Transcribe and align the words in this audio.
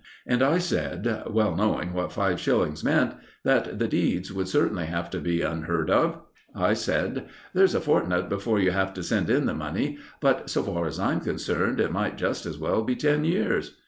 And 0.25 0.41
I 0.41 0.57
said, 0.57 1.05
well 1.29 1.55
knowing 1.55 1.93
what 1.93 2.11
five 2.11 2.39
shillings 2.39 2.83
meant, 2.83 3.13
that 3.43 3.77
the 3.77 3.87
deeds 3.87 4.33
would 4.33 4.47
certainly 4.47 4.87
have 4.87 5.11
to 5.11 5.19
be 5.19 5.43
unheard 5.43 5.91
of. 5.91 6.21
I 6.55 6.73
said: 6.73 7.25
"There's 7.53 7.75
a 7.75 7.81
fortnight 7.81 8.27
before 8.27 8.57
you 8.59 8.71
have 8.71 8.95
to 8.95 9.03
send 9.03 9.29
in 9.29 9.45
the 9.45 9.53
money, 9.53 9.99
but, 10.19 10.49
so 10.49 10.63
far 10.63 10.87
as 10.87 10.99
I 10.99 11.11
am 11.11 11.19
concerned, 11.19 11.79
it 11.79 11.91
might 11.91 12.17
just 12.17 12.47
as 12.47 12.57
well 12.57 12.81
be 12.81 12.95
ten 12.95 13.25
years." 13.25 13.77